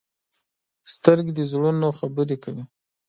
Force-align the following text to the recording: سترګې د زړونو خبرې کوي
سترګې 0.93 1.31
د 1.35 1.39
زړونو 1.51 1.87
خبرې 1.99 2.37
کوي 2.43 2.63